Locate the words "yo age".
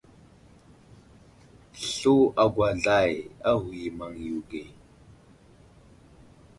4.27-4.61